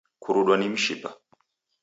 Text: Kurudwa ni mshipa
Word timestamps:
Kurudwa 0.21 0.55
ni 0.57 0.67
mshipa 0.73 1.09